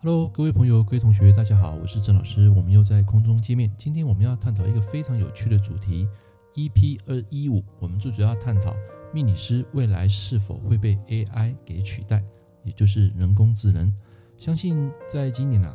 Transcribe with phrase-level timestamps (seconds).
[0.00, 3.68] Hello，各位朋友、各位同学，大家好，我是郑老师，我们又在空中见面。
[3.76, 6.06] 今天我们要探讨一个非常有趣的主题
[6.54, 8.76] ，EP 二一五，我们最主要探讨
[9.12, 12.22] 命理师未来是否会被 AI 给取代，
[12.62, 13.92] 也就是人工智能。
[14.36, 15.74] 相信在今年啊，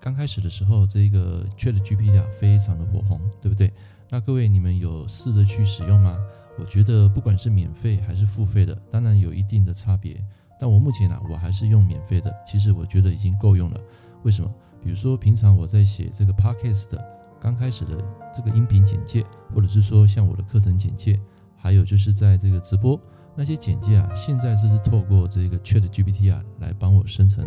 [0.00, 3.72] 刚开始的时候，这个 ChatGPT 啊，非常的火红，对不对？
[4.08, 6.16] 那各位你们有试着去使用吗？
[6.56, 10.24] 我觉得不管是免费还是付费的，当然有一定的差别。
[10.60, 12.30] 但我目前呢、我还是用免费的。
[12.46, 13.80] 其实我觉得已经够用了。
[14.22, 14.54] 为什么？
[14.82, 17.04] 比如说平常我在写这个 podcast 的
[17.40, 18.02] 刚开始的
[18.34, 21.18] 这个音频简介，或者是说像我的课程简介，
[21.56, 23.00] 还有就是在这个直播
[23.34, 27.46] 那些简介啊，现在就是透过这个 ChatGPT 啊来帮我生成。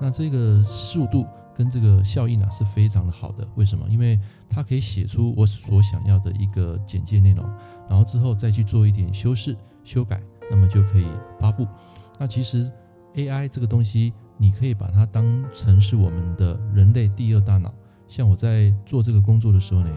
[0.00, 3.46] 那这个速度跟这个效应啊是非常的好的。
[3.54, 3.86] 为什么？
[3.88, 4.18] 因为
[4.48, 7.44] 它可以写出我所想要的一个简介内容，
[7.88, 10.20] 然后之后再去做一点修饰修改，
[10.50, 11.06] 那么就可以
[11.38, 11.66] 发布。
[12.22, 12.70] 那其实
[13.16, 17.74] AI 这个东西，你可以把它当成是我们的人类第二大脑。
[18.06, 19.90] 像我在做这个工作的时候呢，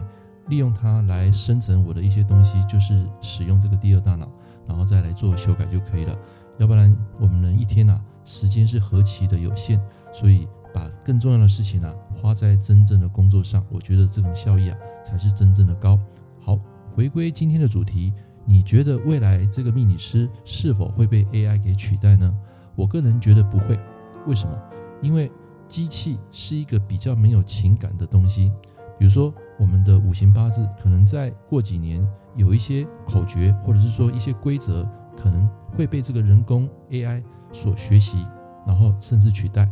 [0.48, 4.28] 利用它来生成我的一些东西，就是使用这个第二大脑，
[4.66, 6.18] 然后再来做修改就可以了。
[6.58, 9.80] 要不然我们人一天啊，时间是何其的有限，
[10.12, 15.96] 所以把更重要的事情啊花在真正的工作上，我觉得这种效益啊才是真正的高。
[16.40, 16.58] 好，
[16.92, 18.12] 回归今天的主题。
[18.46, 22.32] 你觉得未来这个命理师是否会被 AI 给取代呢？
[22.76, 23.78] 我个人觉得不会。
[24.26, 24.56] 为什么？
[25.02, 25.30] 因为
[25.66, 28.52] 机器是一个比较没有情感的东西。
[28.98, 38.24] 比如说，我们的五行八字可能在过几年有一些口诀，或者是说一些规则，可能会被这个人工 AI 所学习，
[38.66, 39.70] 然后甚至取代。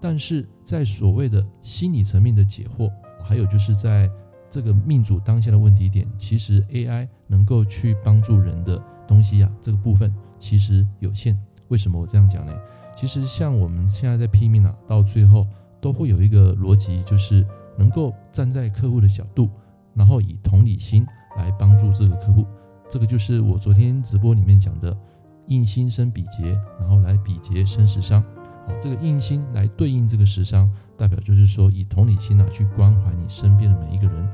[0.00, 2.90] 但是在所谓的心理层面的解惑，
[3.22, 4.10] 还有就是在
[4.50, 11.38] 这个命主当下的问题点，其实 AI 能够去帮助人的东西啊，这个部分其实有限。
[11.68, 12.52] 为什么我这样讲呢？
[12.96, 15.46] 其实像我们现在在拼命啊，到最后
[15.80, 17.46] 都会有一个逻辑，就是
[17.76, 19.50] 能够站在客户的角度，
[19.94, 22.46] 然后以同理心来帮助这个客户。
[22.88, 24.96] 这个就是我昨天直播里面讲的
[25.48, 28.24] “印心生比劫”，然后来比劫生食伤。
[28.68, 30.70] 好，这个印星来对应这个食伤。
[30.96, 34.28] 代表就是说，以同理心啊去关怀你身边的每一个人，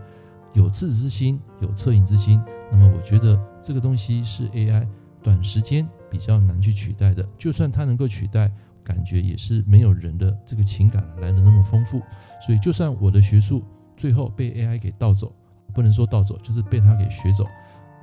[0.54, 2.42] 有赤子之心，有恻隐之心。
[2.72, 4.88] 那么，我觉得这个东西是 AI
[5.22, 7.22] 短时间比较难去取代的。
[7.38, 8.50] 就算它能够取代，
[8.82, 12.00] 感觉也是没有人的这个情感来的那么丰富。
[12.44, 13.62] 所以，就算我的学术
[13.94, 15.32] 最后被 AI 给盗走，
[15.74, 17.46] 不能说盗走，就是被它给学走，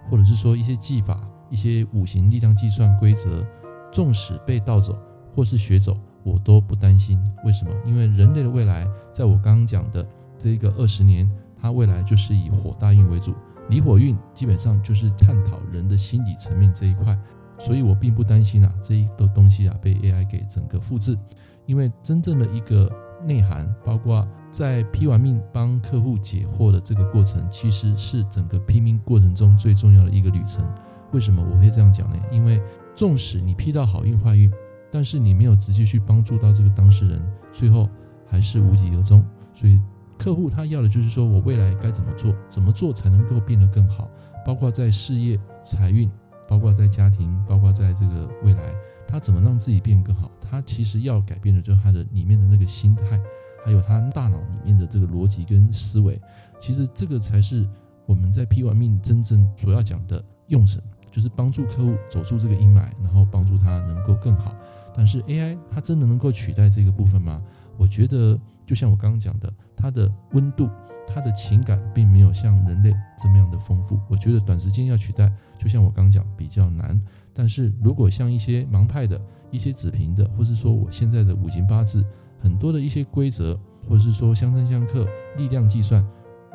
[0.09, 3.44] 或者是说一些技法、一些五行力量计算规则，
[3.92, 4.96] 纵使被盗走
[5.36, 5.98] 或是学走。
[6.24, 7.72] 我都不担心，为什么？
[7.86, 10.06] 因为人类的未来，在我刚刚讲的
[10.38, 13.34] 这个二十年，它未来就是以火大运为主，
[13.70, 17.18] 离火运基本上就是探讨人的心理层面这一块，
[17.58, 21.18] 所以我并不担心啊这一个东西啊被 AI 给整个复制，
[21.66, 22.92] 因为真正的一个
[23.26, 30.64] 内涵，包括在批完命帮客户解惑的这个过程，其实是整个批命过程中最重要的一个旅程。
[31.12, 32.18] 为什么我会这样讲呢？
[32.31, 32.62] 因为
[32.96, 34.52] 纵使你批到好运坏运。
[34.91, 37.22] 但是你没有直接去帮助到这个当事人，
[37.52, 37.90] 最后
[38.28, 39.25] 还是无疾而终。
[39.53, 39.79] 所以
[40.18, 44.09] 客户他要的就是说我未来该怎么做，怎么做才能够变得更好，
[44.46, 46.12] 包括在事业、财运，
[46.47, 48.74] 包括在家庭，包括在这个未来，
[49.07, 50.30] 他怎么让自己变更好？
[50.40, 53.19] 他其实要改变的就是他的里面的那个心态，
[53.66, 56.19] 还有他大脑里面的这个逻辑跟思维。
[56.59, 57.66] 其实这个才是
[58.06, 64.56] 我们在批完命真正所要讲的用神，就是帮助客户走出这个阴霾，然后帮助他能够更好。
[64.94, 67.41] 但是 AI 它真的能够取代这个部分吗？
[67.78, 70.69] 我觉得就像我刚刚讲的，它的温度、
[71.07, 74.00] 它的情感并没有像人类这么样的丰富。
[74.07, 77.01] 我觉得短时间要取代，就像我刚刚讲比较难。
[77.34, 79.19] 但是如果像一些盲派的、
[79.50, 82.06] 一些子平的，或是说我现在的五行八字
[82.40, 83.57] 很多的一些规则，
[83.88, 85.07] 或者是说相生相克、
[85.38, 86.06] 力量计算，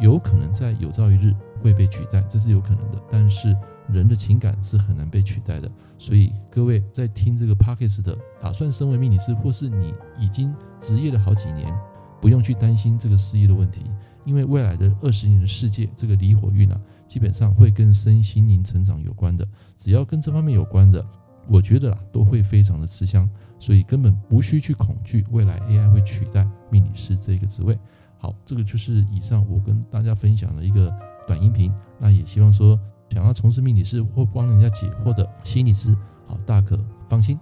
[0.00, 3.02] 有可能在有朝一日会被取代，这是有可能的。
[3.10, 3.56] 但是
[3.88, 11.72] 人的情感是很难被取代的，所以各位在听这个 Pockets 的，打算身为命理师，或是你已经职业了好几年，
[12.20, 13.82] 不用去担心这个事业的问题，
[14.24, 19.46] 因为未来的二十年的世界，这个离火运啊，基本上会跟身心灵成长有关的，
[19.76, 21.06] 只要跟这方面有关的，
[21.46, 23.28] 我觉得啦，都会非常的吃香，
[23.58, 27.78] 所以根本无需去恐惧未来 AI 会取代命理师这个职位。
[28.18, 30.92] 好，这个就是以上我跟大家分享的一个
[31.26, 32.76] 短音频，那也希望说。
[33.10, 37.38] 想要从事命理师或帮人家解惑的心理师，好，大可放心。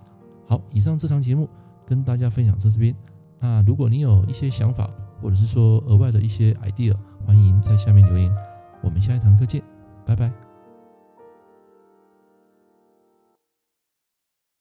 [0.47, 1.49] 好，以上这堂节目
[1.87, 2.95] 跟大家分享到这边。
[3.41, 4.91] 那如果你有一些想法，
[5.21, 6.95] 或者是说额外的一些 idea，
[7.27, 8.31] 欢迎在下面留言。
[8.83, 9.63] 我们下一堂课见，
[10.05, 10.44] 拜拜。